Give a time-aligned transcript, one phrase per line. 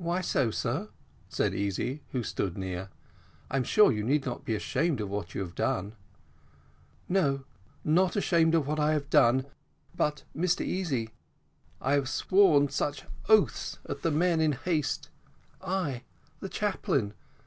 [0.00, 0.88] "Why so, sir?"
[1.28, 2.88] said Easy, who stood near,
[3.50, 5.94] "I am sure you need not be ashamed of what you have done."
[7.06, 7.44] "No, no,
[8.02, 9.44] not ashamed of what I've done;
[9.94, 11.10] but, Mr Easy
[11.82, 15.10] I have sworn so, sworn such oaths at the men in my haste
[15.60, 16.04] I,
[16.40, 17.12] the chaplain!